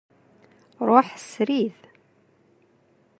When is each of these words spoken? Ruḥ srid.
Ruḥ 0.87 1.07
srid. 1.31 1.79